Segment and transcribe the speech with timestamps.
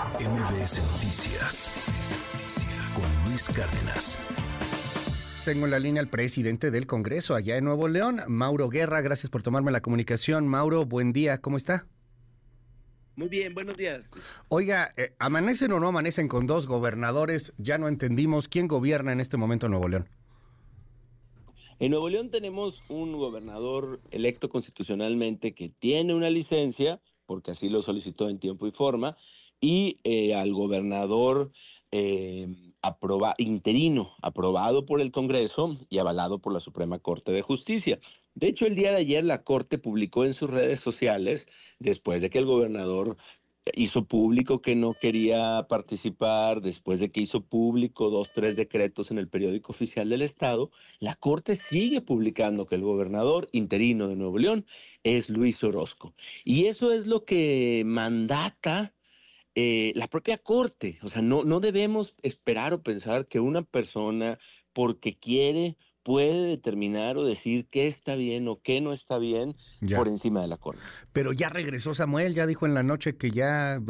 [0.00, 1.70] MBS Noticias
[2.94, 4.18] con Luis Cárdenas.
[5.44, 9.02] Tengo en la línea al presidente del Congreso allá en Nuevo León, Mauro Guerra.
[9.02, 10.48] Gracias por tomarme la comunicación.
[10.48, 11.42] Mauro, buen día.
[11.42, 11.86] ¿Cómo está?
[13.14, 14.10] Muy bien, buenos días.
[14.48, 17.52] Oiga, eh, ¿amanecen o no amanecen con dos gobernadores?
[17.58, 20.08] Ya no entendimos quién gobierna en este momento en Nuevo León.
[21.78, 27.82] En Nuevo León tenemos un gobernador electo constitucionalmente que tiene una licencia, porque así lo
[27.82, 29.18] solicitó en tiempo y forma,
[29.60, 31.52] y eh, al gobernador
[31.92, 32.48] eh,
[33.38, 37.98] interino, aprobado por el Congreso y avalado por la Suprema Corte de Justicia.
[38.34, 41.46] De hecho, el día de ayer la Corte publicó en sus redes sociales,
[41.78, 43.16] después de que el gobernador
[43.74, 49.18] hizo público que no quería participar, después de que hizo público dos, tres decretos en
[49.18, 54.38] el periódico oficial del Estado, la Corte sigue publicando que el gobernador interino de Nuevo
[54.38, 54.66] León
[55.02, 56.14] es Luis Orozco.
[56.44, 58.94] Y eso es lo que mandata
[59.54, 60.98] eh, la propia Corte.
[61.02, 64.38] O sea, no, no debemos esperar o pensar que una persona,
[64.72, 69.54] porque quiere puede determinar o decir qué está bien o qué no está bien
[69.94, 70.80] por encima de la corte.
[71.12, 73.80] Pero ya regresó Samuel, ya dijo en la noche que ya,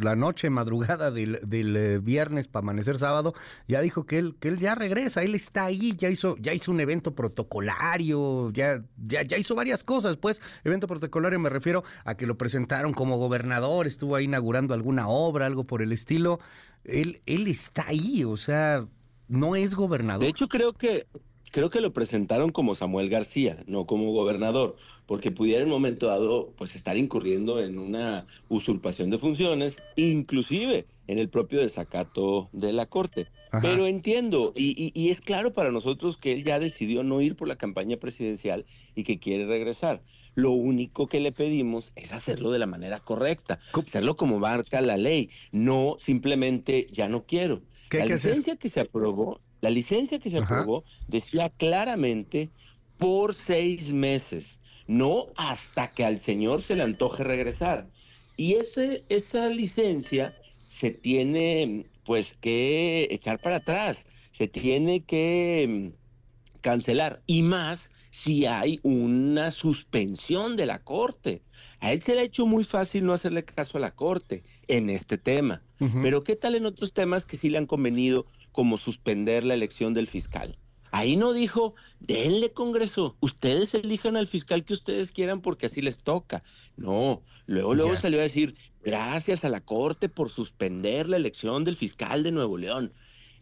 [0.00, 1.40] la noche, madrugada del,
[1.76, 3.34] eh, viernes para amanecer sábado,
[3.68, 6.72] ya dijo que él, que él ya regresa, él está ahí, ya hizo, ya hizo
[6.72, 12.16] un evento protocolario, ya, ya, ya hizo varias cosas, pues, evento protocolario me refiero a
[12.16, 16.40] que lo presentaron como gobernador, estuvo ahí inaugurando alguna obra, algo por el estilo.
[16.84, 18.86] Él, él está ahí, o sea,
[19.28, 20.22] no es gobernador.
[20.22, 21.06] De hecho, creo que
[21.52, 24.74] creo que lo presentaron como Samuel García, no como gobernador,
[25.06, 30.86] porque pudiera en un momento dado pues estar incurriendo en una usurpación de funciones, inclusive
[31.06, 33.28] en el propio desacato de la Corte.
[33.60, 37.48] Pero entiendo, y, y, es claro para nosotros que él ya decidió no ir por
[37.48, 38.64] la campaña presidencial
[38.94, 40.02] y que quiere regresar.
[40.34, 44.96] Lo único que le pedimos es hacerlo de la manera correcta, hacerlo como marca la
[44.96, 47.60] ley, no simplemente ya no quiero.
[47.90, 52.50] la licencia que se aprobó la licencia que se aprobó decía claramente
[52.98, 57.88] por seis meses, no hasta que al señor se le antoje regresar.
[58.36, 60.36] Y ese, esa licencia
[60.68, 67.22] se tiene pues que echar para atrás, se tiene que mm, cancelar.
[67.26, 71.42] Y más si hay una suspensión de la Corte.
[71.80, 74.90] A él se le ha hecho muy fácil no hacerle caso a la Corte en
[74.90, 75.62] este tema.
[76.00, 79.94] Pero ¿qué tal en otros temas que sí le han convenido, como suspender la elección
[79.94, 80.56] del fiscal?
[80.92, 85.98] Ahí no dijo, denle Congreso, ustedes elijan al fiscal que ustedes quieran porque así les
[85.98, 86.44] toca.
[86.76, 91.76] No, luego, luego salió a decir, gracias a la Corte por suspender la elección del
[91.76, 92.92] fiscal de Nuevo León.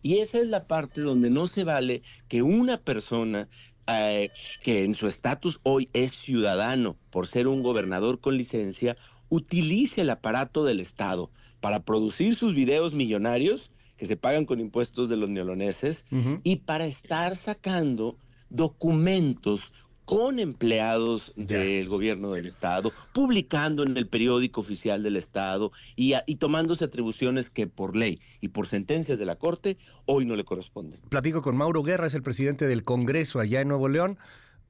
[0.02, 3.48] Y esa es la parte donde no se vale que una persona
[3.86, 4.30] eh,
[4.62, 8.96] que en su estatus hoy es ciudadano por ser un gobernador con licencia,
[9.28, 11.30] utilice el aparato del Estado
[11.60, 16.04] para producir sus videos millonarios que se pagan con impuestos de los neoloneses
[16.42, 18.16] y para estar sacando
[18.48, 19.72] documentos
[20.10, 26.34] con empleados del gobierno del Estado, publicando en el periódico oficial del Estado y, y,
[26.34, 30.98] tomándose atribuciones que por ley y por sentencias de la Corte hoy no le corresponden.
[31.10, 34.18] Platico con Mauro Guerra, es el presidente del Congreso allá en Nuevo León.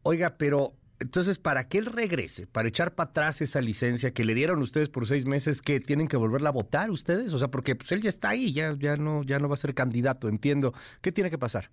[0.03, 4.35] Oiga, pero entonces, para que él regrese, para echar para atrás esa licencia que le
[4.35, 7.77] dieron ustedes por seis meses, que tienen que volverla a votar ustedes, o sea, porque
[7.77, 10.75] pues él ya está ahí, ya, ya no, ya no va a ser candidato, entiendo.
[11.01, 11.71] ¿Qué tiene que pasar?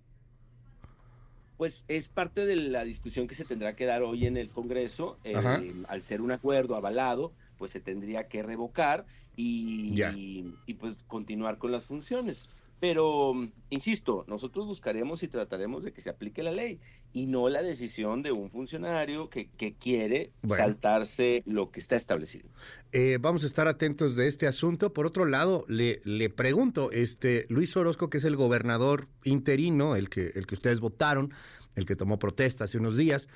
[1.58, 5.20] Pues es parte de la discusión que se tendrá que dar hoy en el Congreso.
[5.24, 11.58] Eh, al ser un acuerdo avalado, pues se tendría que revocar y, y pues continuar
[11.58, 12.48] con las funciones.
[12.80, 13.34] Pero,
[13.70, 16.78] insisto, nosotros buscaremos y trataremos de que se aplique la ley
[17.12, 22.48] y no la decisión de un funcionario que, quiere saltarse lo que está establecido.
[22.92, 24.92] Eh, vamos a estar atentos de este asunto.
[24.92, 30.08] Por otro lado, le, le pregunto, este Luis Orozco, que es el gobernador interino, el
[30.08, 31.32] que, el que ustedes votaron,
[31.74, 33.28] el que tomó protesta hace unos días,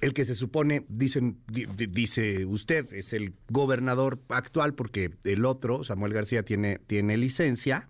[0.00, 6.12] el que se supone, dicen, dice usted, es el gobernador actual porque el otro, Samuel
[6.12, 7.88] García, tiene, tiene licencia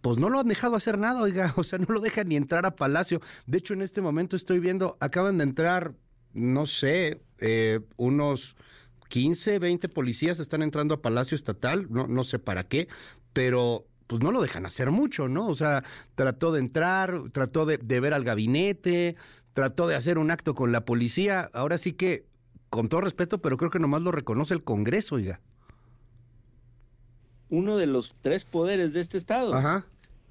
[0.00, 2.66] pues no lo han dejado hacer nada, oiga, o sea, no lo dejan ni entrar
[2.66, 3.20] a Palacio.
[3.46, 5.94] De hecho, en este momento estoy viendo, acaban de entrar,
[6.32, 8.56] no sé, eh, unos
[9.08, 12.88] 15, 20 policías están entrando a Palacio Estatal, no, no sé para qué,
[13.32, 15.48] pero pues no lo dejan hacer mucho, ¿no?
[15.48, 15.84] O sea,
[16.14, 19.16] trató de entrar, trató de, de ver al gabinete,
[19.52, 22.26] trató de hacer un acto con la policía, ahora sí que,
[22.70, 25.40] con todo respeto, pero creo que nomás lo reconoce el Congreso, oiga
[27.50, 29.54] uno de los tres poderes de este Estado.
[29.54, 29.86] Ajá.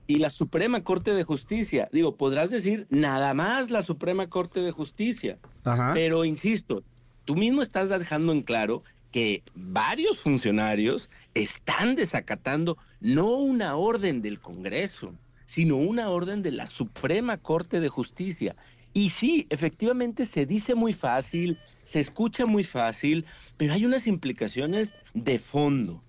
[0.08, 1.90] Y la Suprema Corte de Justicia.
[1.92, 5.38] Digo, podrás decir nada más la Suprema Corte de Justicia.
[5.66, 5.92] Ajá.
[5.94, 6.84] Pero insisto,
[7.26, 14.40] tú mismo estás dejando en claro que varios funcionarios están desacatando no una orden del
[14.40, 15.14] Congreso,
[15.46, 18.56] sino una orden de la Suprema Corte de Justicia.
[18.94, 23.26] Y sí, efectivamente se dice muy fácil, se escucha muy fácil,
[23.56, 26.02] pero hay unas implicaciones de fondo.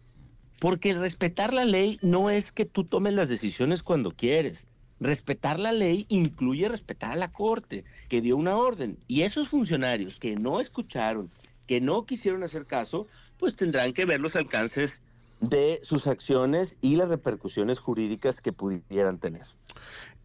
[0.59, 4.67] Porque respetar la ley no es que tú tomes las decisiones cuando quieres.
[5.01, 8.99] Respetar la ley incluye respetar a la Corte, que dio una orden.
[9.07, 11.31] Y esos funcionarios que no escucharon,
[11.67, 13.07] que no quisieron hacer caso,
[13.39, 15.03] pues tendrán que ver los alcances
[15.41, 19.47] de sus acciones y las repercusiones jurídicas que pudieran tener.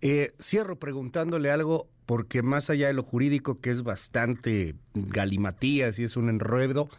[0.02, 6.04] Eh, cierro preguntándole algo, porque más allá de lo jurídico, que es bastante galimatías y
[6.04, 6.90] es un enredo,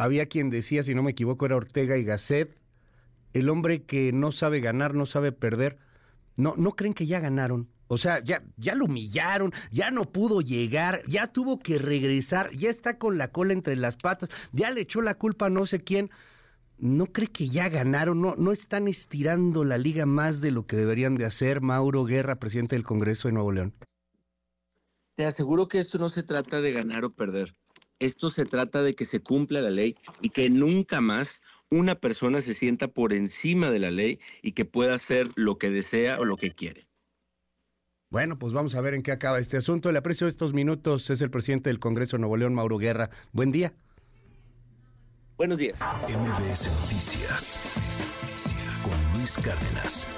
[0.00, 2.56] había quien decía, si no me equivoco, era Ortega y Gasset,
[3.32, 5.78] el hombre que no sabe ganar, no sabe perder.
[6.36, 7.68] No, no creen que ya ganaron.
[7.86, 12.70] O sea, ya, ya lo humillaron, ya no pudo llegar, ya tuvo que regresar, ya
[12.70, 15.80] está con la cola entre las patas, ya le echó la culpa a no sé
[15.80, 16.10] quién.
[16.78, 18.22] ¿No cree que ya ganaron?
[18.22, 21.60] ¿No, ¿No están estirando la liga más de lo que deberían de hacer?
[21.60, 23.74] Mauro Guerra, presidente del Congreso de Nuevo León.
[25.16, 27.54] Te aseguro que esto no se trata de ganar o perder.
[28.00, 32.40] Esto se trata de que se cumpla la ley y que nunca más una persona
[32.40, 36.24] se sienta por encima de la ley y que pueda hacer lo que desea o
[36.24, 36.88] lo que quiere.
[38.10, 39.92] Bueno, pues vamos a ver en qué acaba este asunto.
[39.92, 41.10] Le aprecio estos minutos.
[41.10, 43.10] Es el presidente del Congreso de Nuevo León, Mauro Guerra.
[43.32, 43.72] Buen día.
[45.36, 45.78] Buenos días.
[46.08, 47.60] MBS Noticias
[48.82, 50.08] con Luis Cárdenas.